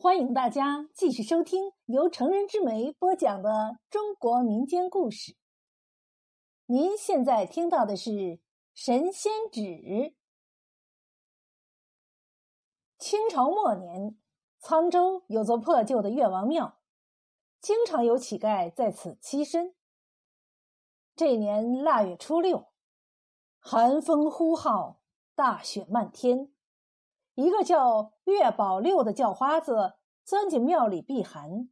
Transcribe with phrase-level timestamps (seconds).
[0.00, 5.34] 欢迎大家继续收听由成人之美播讲的中国民间故事。
[6.66, 8.10] 您现在听到的是
[8.72, 9.60] 《神仙纸》。
[12.96, 14.16] 清朝末年，
[14.62, 16.78] 沧州有座破旧的岳王庙，
[17.60, 19.74] 经常有乞丐在此栖身。
[21.16, 22.68] 这年腊月初六，
[23.58, 25.00] 寒风呼号，
[25.34, 26.52] 大雪漫天。
[27.38, 29.94] 一个叫岳宝六的叫花子
[30.24, 31.68] 钻进庙里避寒。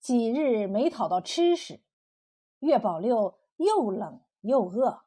[0.00, 1.84] 几日没讨到吃食，
[2.58, 5.04] 岳宝六又冷又饿，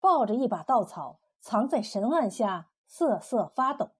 [0.00, 3.90] 抱着一把稻草藏在神案下瑟瑟发抖。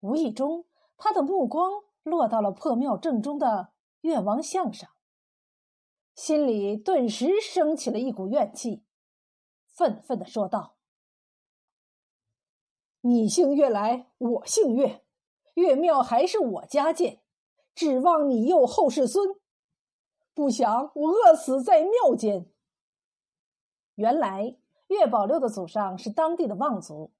[0.00, 0.66] 无意中，
[0.98, 4.90] 他的目光落到了破庙正中的岳王像上，
[6.14, 8.84] 心里顿时升起了一股怨气，
[9.64, 10.76] 愤愤的说道。
[13.02, 15.02] 你姓岳来，我姓岳，
[15.54, 17.20] 岳庙还是我家建，
[17.74, 19.36] 指望你佑后世孙，
[20.34, 22.46] 不想我饿死在庙间。
[23.94, 24.56] 原来
[24.88, 27.12] 岳宝六的祖上是当地的望族，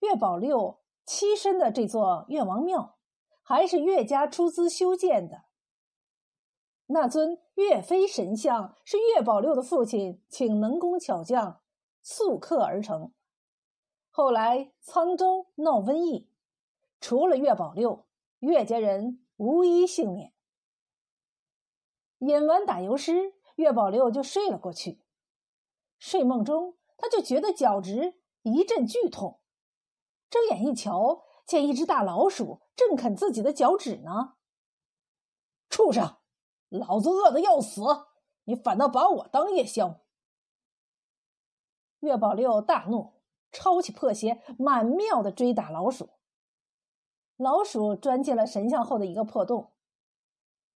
[0.00, 2.96] 岳宝六栖身的这座岳王庙，
[3.42, 5.44] 还是岳家出资修建的。
[6.86, 11.60] 那尊岳飞神像是岳宝六的父亲请能工巧匠
[12.02, 13.12] 塑刻而成。
[14.14, 16.28] 后来沧州闹瘟疫，
[17.00, 18.04] 除了岳宝六，
[18.40, 20.34] 岳家人无一幸免。
[22.18, 25.02] 饮完打油诗，岳宝六就睡了过去。
[25.98, 29.40] 睡梦中，他就觉得脚趾一阵剧痛，
[30.28, 34.34] 睁眼一瞧，见一只大老鼠正啃自己的脚趾呢。
[35.70, 36.18] 畜生，
[36.68, 37.80] 老子饿得要死，
[38.44, 40.02] 你反倒把我当夜宵！
[42.00, 43.21] 岳宝六大怒。
[43.52, 46.10] 抄起破鞋，满庙的追打老鼠。
[47.36, 49.72] 老鼠钻进了神像后的一个破洞。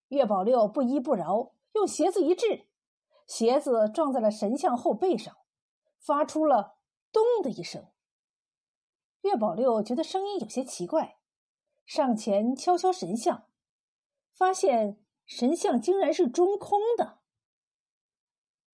[0.09, 2.67] 岳宝六不依不饶，用鞋子一掷，
[3.27, 5.37] 鞋子撞在了神像后背上，
[5.99, 6.79] 发出了
[7.13, 7.89] “咚”的一声。
[9.23, 11.19] 岳宝六觉得声音有些奇怪，
[11.87, 13.49] 上前敲敲神像，
[14.33, 17.21] 发现神像竟然是中空的。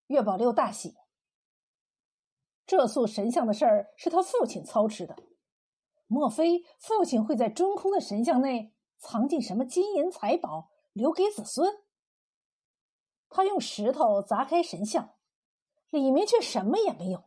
[0.07, 0.97] 岳宝六大喜。
[2.69, 5.17] 这塑神像的事儿是他父亲操持的，
[6.07, 11.83] 莫非父亲会在中空的神像内藏进什么金银财宝，留给子孙？
[13.31, 15.15] 他用石头砸开神像，
[15.89, 17.25] 里面却什么也没有。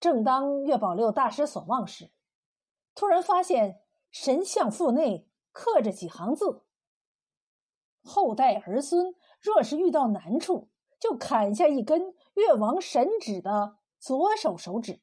[0.00, 2.10] 正当岳宝六大失所望时，
[2.96, 6.64] 突然发现神像腹内刻着几行字
[8.02, 15.02] ：“后代儿孙若是遇到难处，就砍下一根越王神指的。”左手手指，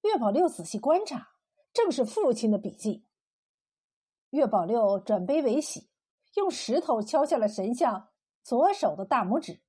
[0.00, 1.34] 岳宝六仔细观察，
[1.74, 3.04] 正是父亲的笔迹。
[4.30, 5.90] 岳宝六转悲为喜，
[6.36, 8.08] 用石头敲下了神像
[8.42, 9.60] 左手的大拇指。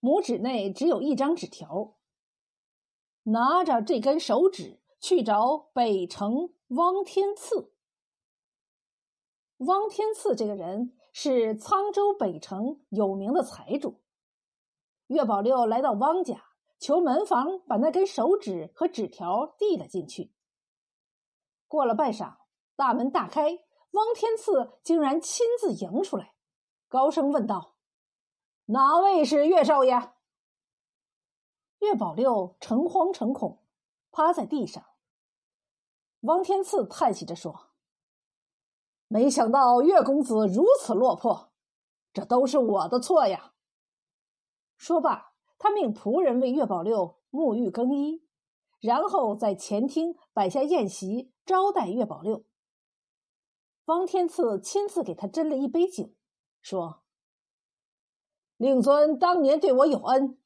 [0.00, 1.96] 拇指内只有一张纸条，
[3.22, 7.72] 拿着这根手指去找北城汪天赐。
[9.58, 14.02] 汪天赐这个人是沧州北城有名的财主。
[15.12, 16.42] 岳宝六来到汪家，
[16.78, 20.32] 求门房把那根手指和纸条递了进去。
[21.68, 22.36] 过了半晌，
[22.76, 23.58] 大门大开，
[23.90, 26.32] 汪天赐竟然亲自迎出来，
[26.88, 27.74] 高声问道
[28.66, 30.12] ：“哪位是岳少爷？”
[31.80, 33.62] 岳宝六诚惶诚恐，
[34.10, 34.82] 趴在地上。
[36.20, 37.68] 汪天赐叹息着说
[39.08, 41.52] ：“没想到岳公子如此落魄，
[42.14, 43.50] 这都是我的错呀。”
[44.82, 48.26] 说罢，他命仆人为岳宝六沐浴更衣，
[48.80, 52.44] 然后在前厅摆下宴席招待岳宝六。
[53.84, 56.10] 汪天赐亲自给他斟了一杯酒，
[56.60, 57.04] 说
[58.58, 60.36] ：“令尊当年对我有恩，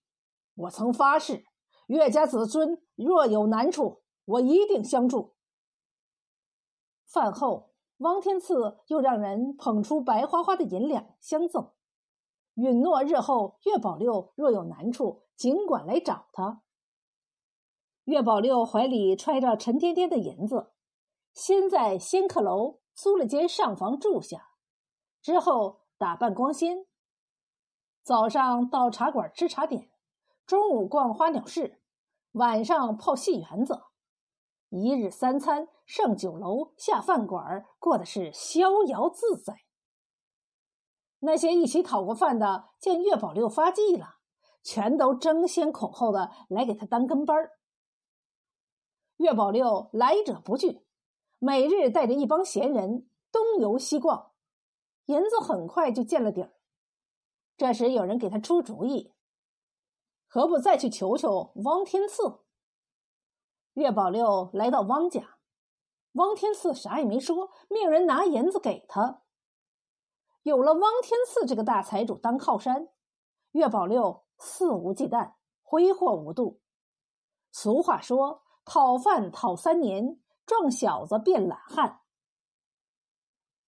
[0.54, 1.46] 我曾发誓，
[1.86, 5.34] 岳家子孙若有难处，我一定相助。”
[7.08, 11.72] 饭后，汪天赐又让人捧出白花花的银两相赠。
[12.56, 16.62] 允诺日后岳宝六若有难处，尽管来找他。
[18.04, 20.72] 岳宝六怀里揣着沉甸甸的银子，
[21.34, 24.52] 先在仙客楼租了间上房住下，
[25.20, 26.86] 之后打扮光鲜。
[28.02, 29.90] 早上到茶馆吃茶点，
[30.46, 31.82] 中午逛花鸟市，
[32.32, 33.82] 晚上泡戏园子，
[34.70, 39.65] 一日三餐上酒楼下饭馆，过的是逍遥自在。
[41.20, 44.16] 那些一起讨过饭的，见岳宝六发迹了，
[44.62, 47.52] 全都争先恐后的来给他当跟班儿。
[49.16, 50.86] 岳宝六来者不拒，
[51.38, 54.32] 每日带着一帮闲人东游西逛，
[55.06, 56.52] 银子很快就见了底儿。
[57.56, 59.14] 这时有人给他出主意，
[60.28, 62.40] 何不再去求求汪天赐？
[63.72, 65.38] 岳宝六来到汪家，
[66.12, 69.22] 汪天赐啥也没说，命人拿银子给他。
[70.46, 72.86] 有了汪天赐这个大财主当靠山，
[73.50, 76.60] 岳宝六肆无忌惮，挥霍无度。
[77.50, 82.02] 俗话说：“讨饭讨三年，壮小子变懒汉。”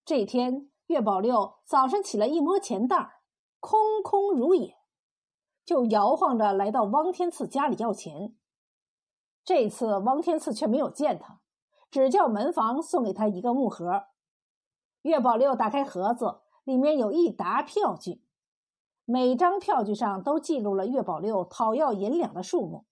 [0.06, 3.22] 这天，岳宝六早上起来一摸钱袋
[3.58, 4.76] 空空如也，
[5.64, 8.36] 就摇晃着来到汪天赐家里要钱。
[9.42, 11.40] 这次汪天赐却没有见他，
[11.90, 14.04] 只叫门房送给他一个木盒。
[15.02, 16.42] 岳宝六打开盒子。
[16.68, 18.20] 里面有一沓票据，
[19.06, 22.84] 每张票据上都记录了岳宝六讨要银两的数目，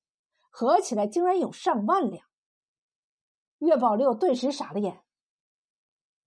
[0.49, 2.27] 合起来竟然有上万两。
[3.59, 5.03] 岳宝六顿时傻了眼。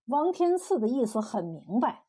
[0.04, 2.04] 汪天赐的意思很明白，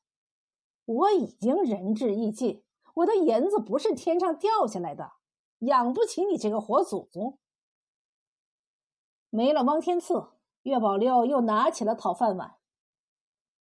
[0.86, 2.64] 我已经仁至义尽，
[2.98, 5.14] 我的银子不是天上掉下来的，
[5.62, 7.40] 养不起你这个活祖宗。
[9.32, 12.61] 没了汪天赐，岳宝六又拿起了讨饭碗。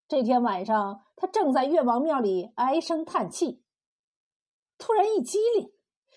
[0.08, 3.62] 这天晚上，他正在岳王庙里唉声叹气，
[4.78, 5.70] 突然一激灵，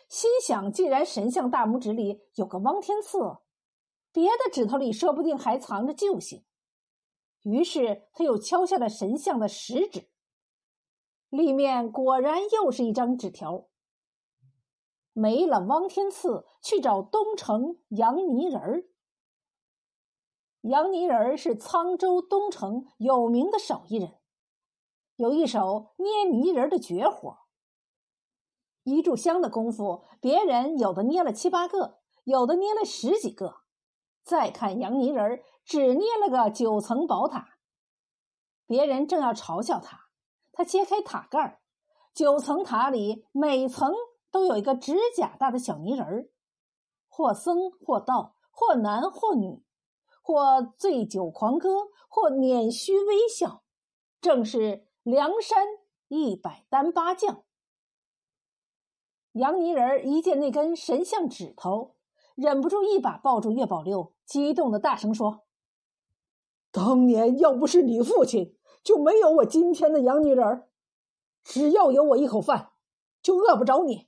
[0.07, 3.17] 心想：既然神像大拇指里有个汪天赐，
[4.13, 6.45] 别的指头里说不定还藏着救星。
[7.41, 10.09] 于是他又敲下了神像的食指，
[11.27, 13.67] 里面果然又是一张纸条：
[15.11, 18.85] 没了汪天赐，去找东城杨泥人儿。
[20.62, 24.19] 杨泥人是沧州东城有名的手艺人，
[25.16, 27.40] 有一手捏泥人的绝活。
[28.84, 33.62] 一炷香的功夫，别人有的捏了七八个，有的捏了十几个。
[34.24, 37.58] 再看杨泥人，只捏了个九层宝塔。
[38.68, 40.10] 别人正要嘲笑他，
[40.52, 41.60] 他揭开塔盖
[42.13, 43.92] 九层塔里每层
[44.30, 46.30] 都有一个指甲大的小泥人儿，
[47.10, 49.63] 或僧或道，或男或女。
[50.31, 53.63] 或醉酒狂歌，或捻须微笑，
[54.22, 55.68] 正是梁山
[56.07, 57.44] 一百单八将。
[59.33, 61.95] 杨泥人一见那根神像指头，
[62.36, 65.44] 忍不住一把抱住岳宝六，激动的大声说
[66.72, 70.69] ：“当年要不是你父亲，就没有我今天的杨泥人
[71.44, 72.72] 只要有我一口饭，
[73.22, 74.07] 就饿不着你。”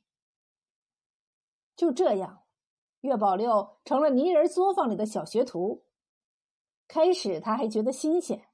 [1.76, 2.44] 就这样，
[3.02, 5.84] 岳宝六成了泥人作坊里的小学徒。
[6.88, 8.48] 开始他还觉得新鲜，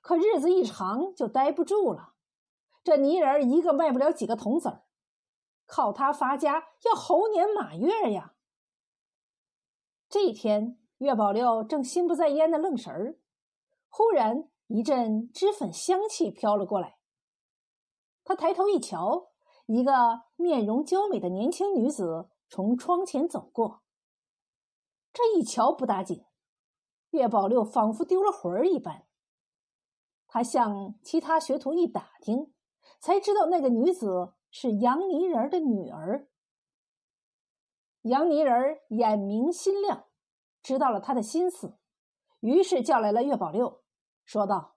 [0.00, 2.14] 可日子一长就待不住了。
[2.84, 4.84] 这泥人一个卖不了几个铜子儿，
[5.66, 8.34] 靠他发家要猴年马月呀。
[10.08, 13.18] 这一天，岳宝六正心不在焉的愣神儿，
[13.88, 16.98] 忽然一阵脂粉香气飘了过来。
[18.24, 19.30] 他抬头一瞧，
[19.66, 23.82] 一个面容娇美的年轻女子从窗前走过。
[25.12, 26.24] 这一瞧不打紧。
[27.12, 29.04] 岳宝六仿佛丢了魂儿一般，
[30.26, 32.54] 他向其他学徒一打听，
[32.98, 36.28] 才知道那个女子是杨泥人的女儿。
[38.02, 40.06] 杨泥人眼明心亮，
[40.62, 41.76] 知道了他的心思，
[42.40, 43.82] 于是叫来了岳宝六，
[44.24, 44.76] 说道：“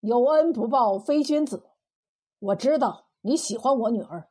[0.00, 1.70] 有恩不报非君子，
[2.40, 4.30] 我知道你喜欢我女儿，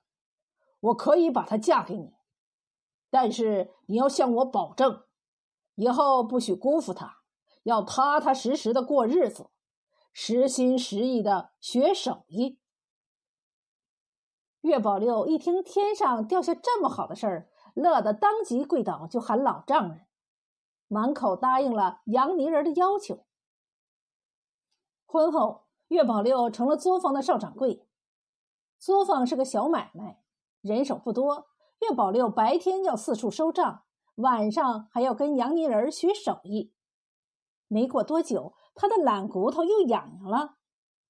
[0.82, 2.14] 我可以把她嫁给你，
[3.10, 5.06] 但是你要向我保证。”
[5.76, 7.20] 以后不许辜负他，
[7.64, 9.50] 要踏踏实实的过日子，
[10.12, 12.60] 实心实意的学手艺。
[14.62, 20.06] 岳宝六一听天上掉下这么好的事儿，乐得当即跪倒就喊老丈人，
[20.88, 23.26] 满口答应了杨泥人的要求。
[25.06, 27.88] 婚后，岳宝六成了作坊的少掌柜。
[28.80, 30.24] 作坊是个小买卖，
[30.62, 31.48] 人手不多。
[31.80, 33.84] 岳宝六白天要四处收账。
[34.16, 36.72] 晚上还要跟杨泥人学手艺，
[37.68, 40.58] 没过多久，他的懒骨头又痒痒了，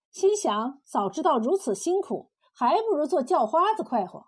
[0.10, 4.28] 心想：早知道如此辛苦，还不如做叫花子快活。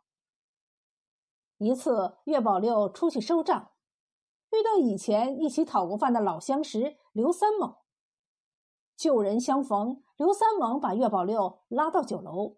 [1.58, 3.72] 一次，岳宝六出去收账，
[4.51, 7.77] 遇到以前一起讨过饭的老相识刘三猛。
[8.98, 12.58] 旧人相逢，刘三猛把岳宝六拉到酒楼，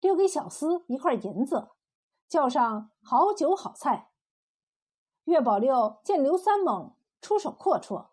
[0.00, 1.68] 丢给小厮一块银子，
[2.26, 4.09] 叫上好酒好菜。
[5.30, 8.08] 岳宝六见刘三猛出手阔绰，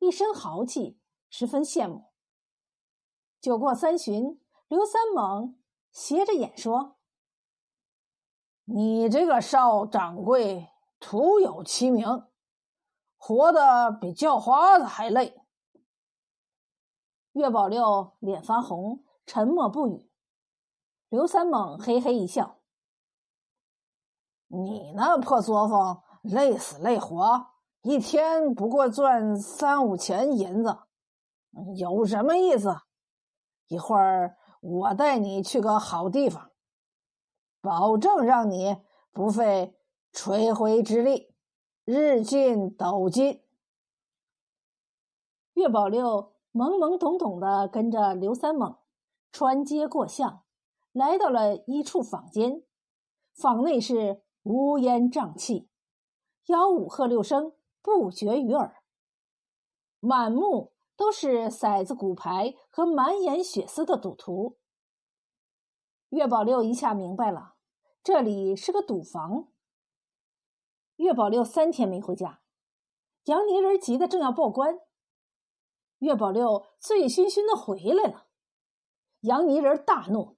[0.00, 0.98] 一身豪气，
[1.30, 2.06] 十分羡慕。
[3.40, 5.56] 酒过三巡，刘三猛
[5.92, 6.96] 斜着眼说
[8.66, 10.68] ：“你这个少掌柜
[10.98, 12.24] 徒有其名，
[13.16, 15.40] 活得比叫花子还累，
[17.34, 20.10] 岳宝六脸发红，沉默不语。
[21.08, 22.58] 刘三猛嘿嘿一笑
[24.50, 27.48] ：“你那破作风，累死累活，
[27.82, 30.78] 一天不过赚三五钱银子，
[31.76, 32.76] 有什么意思？
[33.66, 36.50] 一会儿我带你去个好地方，
[37.60, 38.78] 保证让你
[39.12, 39.76] 不费
[40.12, 41.34] 吹灰之力，
[41.84, 43.42] 日进斗金。”
[45.54, 48.78] 岳宝六懵懵懂懂的跟着刘三猛
[49.32, 50.44] 穿街过巷，
[50.92, 52.62] 来到了一处坊间。
[53.34, 55.68] 坊内是乌烟瘴气，
[56.46, 58.82] 吆五喝六声不绝于耳，
[60.00, 64.58] 满目都是骰子、骨牌和满眼血丝的赌徒。
[66.08, 67.54] 岳宝六一下明白了，
[68.02, 69.48] 这里是个赌坊。
[70.96, 72.42] 岳宝六三天没回家，
[73.24, 74.80] 杨泥人急得正要报官。
[75.98, 78.26] 岳宝六醉醺醺的回来了，
[79.20, 80.36] 杨泥人大怒：“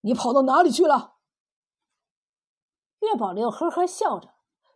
[0.00, 1.18] 你跑到哪里去了？”
[3.00, 4.33] 岳宝六呵呵笑着，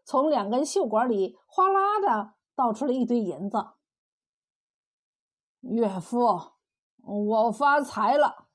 [0.08, 3.72] 从两根袖管里哗啦的倒出了一堆银子。
[5.60, 6.52] 岳父，
[7.02, 8.46] 我发财了。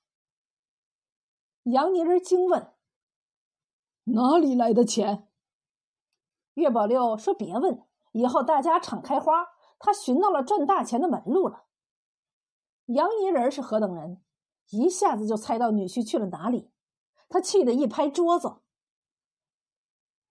[1.65, 2.73] 杨泥人惊问
[4.05, 5.27] ：“哪里来的钱？”
[6.55, 11.65] 岳宝六说：“别问，以后大家敞开花。”他寻到了赚大钱的门路了。
[12.85, 14.23] 杨泥人是何等人，
[14.71, 16.71] 一下子就猜到女婿去了哪里。
[17.29, 18.61] 他气得一拍桌子：“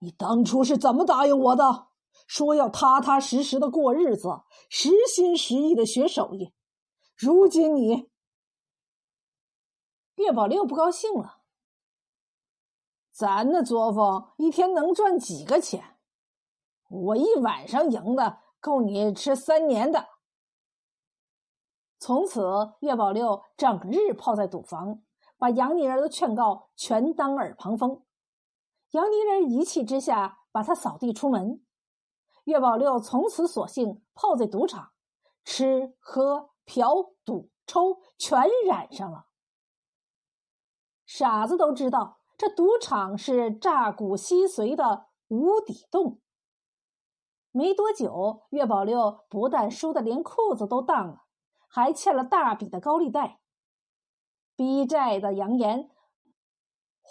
[0.03, 1.87] 你当初是怎么答应我的？
[2.27, 6.53] 说要踏踏实实的过日子，实心实意的学手艺。
[7.17, 8.11] 如今你……”
[10.17, 11.39] 岳宝六不高兴了
[13.15, 15.97] ：“咱那作坊一天能赚几个钱？
[16.89, 20.07] 我一晚上赢的。”够你吃三年的。
[21.99, 25.03] 从此，岳宝六整日泡在赌房，
[25.37, 28.05] 把杨泥儿的劝告全当耳旁风。
[28.93, 31.65] 杨泥人一气之下，把他扫地出门。
[32.45, 34.93] 岳宝六从此索性泡在赌场，
[35.45, 36.95] 吃喝嫖
[37.25, 39.27] 赌抽全染上了。
[41.07, 46.21] 傻子都知道，这赌场是诈骨吸髓的无底洞。
[47.51, 51.25] 没多久，岳宝六不但输得连裤子都当了，
[51.67, 53.41] 还欠了大笔的高利贷。
[54.55, 55.91] 逼债的扬言，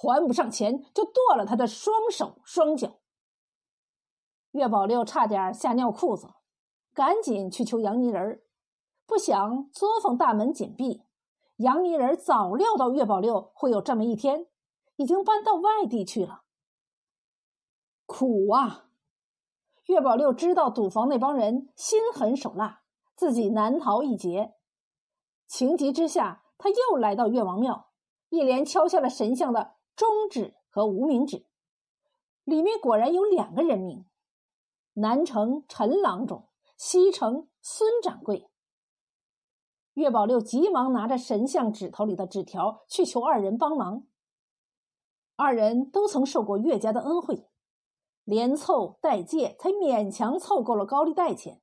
[0.01, 2.99] 还不上钱就剁了他的双手双脚。
[4.51, 6.27] 岳宝六差点吓尿裤子，
[6.93, 8.41] 赶紧去求杨泥人
[9.05, 11.03] 不想作坊大门紧闭，
[11.57, 14.47] 杨泥人早料到岳宝六会有这么一天，
[14.95, 16.43] 已经搬到外地去了。
[18.05, 18.87] 苦啊！
[19.85, 22.81] 岳宝六知道赌坊那帮人心狠手辣，
[23.15, 24.55] 自己难逃一劫。
[25.47, 27.89] 情急之下，他又来到岳王庙，
[28.29, 31.45] 一连敲下了神像的中指和无名指。
[32.43, 34.05] 里面果然有两个人名：
[34.93, 38.49] 南城陈郎中，西城孙掌柜。
[39.93, 44.07] 岳宝六急忙拿着神像指头里的纸条去求二人帮忙。
[45.35, 47.47] 二人都曾受过岳家的恩惠。
[48.23, 51.59] 连凑带借，才勉强凑够了高利贷钱，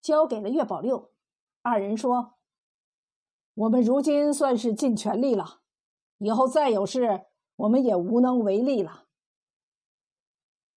[0.00, 1.12] 交给了岳宝六。
[1.60, 2.38] 二人说
[3.52, 5.60] ：“我们如今算是尽全力了，
[6.18, 9.06] 以后再有事，我们也无能为力了。”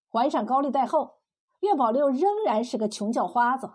[0.10, 1.20] 还上高利贷后，
[1.62, 3.72] 岳宝六仍然是个穷叫花子。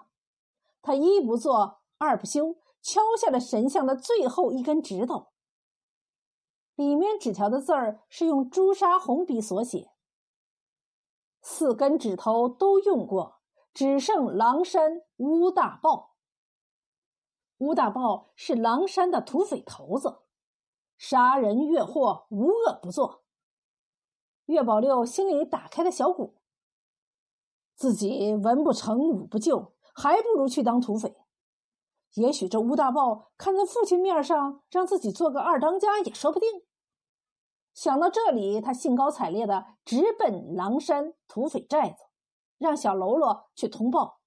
[0.83, 5.29] 他一不做二不休，敲下了神像的最后一根指头。
[6.75, 9.91] 里面纸条的字儿是用朱砂红笔所写。
[11.41, 13.41] 四根指头都用过，
[13.73, 16.17] 只剩狼山乌大豹。
[17.59, 20.19] 乌大豹是狼山的土匪头子，
[20.97, 23.25] 杀人越货，无恶不作。
[24.47, 26.37] 岳宝六心里打开了小鼓，
[27.75, 31.17] 自己文不成武不就，还不如去当土匪。
[32.15, 36.49] 也许这乌大豹看在父亲面上，让自己做个二当家也说不定。
[37.75, 42.05] 想到这里，他兴高采烈的直奔狼山土匪寨子，
[42.57, 44.21] 让小喽啰去通报。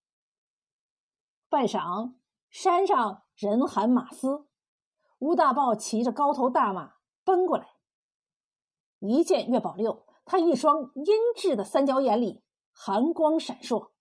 [1.49, 2.13] 半晌，
[2.49, 4.45] 山上人喊马嘶，
[5.19, 7.75] 吴大豹骑着高头大马奔过来。
[8.99, 11.05] 一见岳宝六，他一双阴
[11.38, 13.91] 鸷的三角眼里寒光闪烁。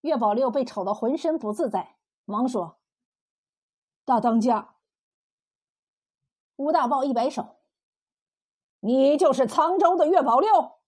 [0.00, 2.78] 岳宝六被瞅得浑身不自在，忙说
[4.04, 4.76] ：“大当家。”
[6.56, 7.56] 吴大豹一摆手。
[8.80, 10.78] 你就是沧州的岳宝六。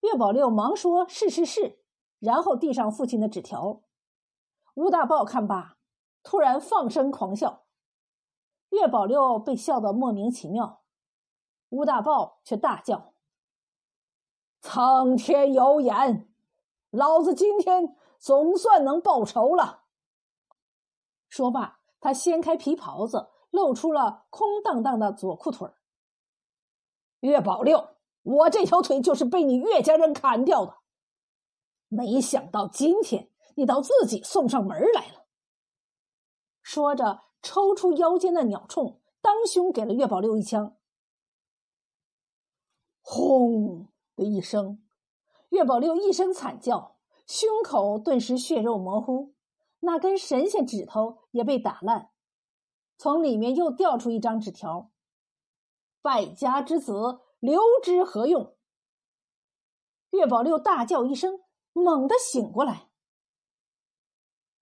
[0.00, 1.82] 岳宝六忙说：“是是是。”
[2.18, 3.82] 然后递上父亲的纸条。
[4.74, 5.76] 吴大豹看罢，
[6.22, 7.64] 突然放声狂笑。
[8.70, 10.82] 岳宝六被笑得莫名其妙，
[11.68, 13.12] 吴大豹却大叫
[14.62, 16.28] ：“苍天有眼，
[16.90, 19.84] 老子今天总算能报仇了！”
[21.28, 25.74] 说罢，他掀开皮袍子，露出了空荡荡的左裤腿儿。
[27.20, 30.78] 岳宝六，我这条腿就是被你岳家人砍掉的，
[31.88, 35.21] 没想到今天你倒自己送上门来了。
[36.72, 40.74] 说着，抽出腰间的鸟铳，当胸给了岳宝六一枪。
[43.02, 44.82] 轰的一声，
[45.50, 49.34] 岳宝六一声惨叫，胸口顿时血肉模糊，
[49.80, 52.08] 那根神仙指头也被打烂，
[52.96, 54.90] 从里面又掉出一张纸条。
[56.00, 58.56] 败家之子，留之何用？
[60.12, 61.42] 岳宝六大叫一声，
[61.74, 62.88] 猛地醒过来。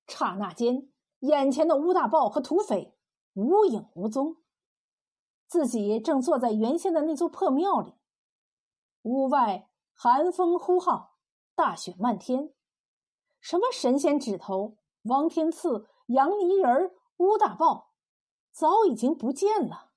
[0.08, 0.90] 刹那间，
[1.20, 2.96] 眼前的乌大豹和土匪
[3.34, 4.36] 无影无踪，
[5.46, 7.94] 自己正坐在原先的那座破庙里。
[9.02, 11.18] 屋外寒风呼号，
[11.54, 12.52] 大雪漫天，
[13.40, 17.92] 什么神仙指头、王天赐、杨泥人、乌大豹，
[18.50, 19.92] 早已经不见了。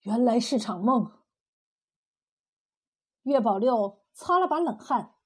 [0.00, 1.10] 原来是场梦。
[3.22, 5.16] 岳宝六擦了把冷汗，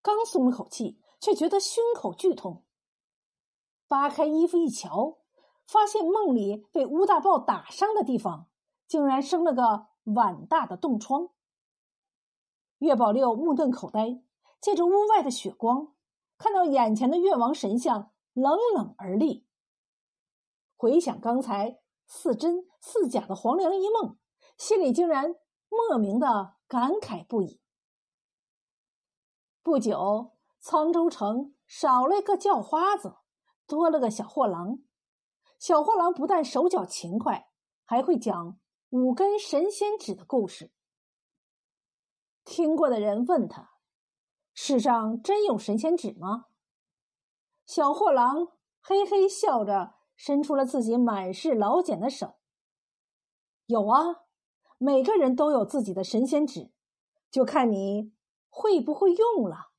[0.00, 2.64] 刚松了口气，却觉得胸口剧痛。
[3.90, 5.18] 扒开衣服一瞧，
[5.66, 8.46] 发现梦里被乌大豹打伤的地方，
[8.86, 11.30] 竟然生了个碗大的冻疮。
[12.78, 14.22] 岳宝六目瞪口呆，
[14.60, 15.92] 借着屋外的雪光，
[16.38, 19.44] 看到眼前的越王神像冷冷而立。
[20.76, 24.16] 回想刚才似真似假的黄粱一梦。
[24.56, 25.34] 心里竟然
[25.68, 27.60] 莫名的感慨不已。
[29.64, 33.16] 不久，沧州城少了一个叫花子，
[33.70, 34.80] 多了个小货郎。
[35.60, 37.48] 小货郎不但手脚勤快，
[37.84, 38.58] 还会讲
[38.90, 40.72] 五根神仙指的故事。
[42.44, 43.70] 听过的人问他
[44.52, 46.46] ：“世上真有神仙指吗？”
[47.64, 48.48] 小货郎
[48.80, 52.34] 嘿嘿笑着，伸出了自己满是老茧的手
[53.66, 54.24] ：“有啊。”
[54.82, 56.72] 每个人都有自己的神仙纸，
[57.30, 58.14] 就看你
[58.48, 59.69] 会不会用了。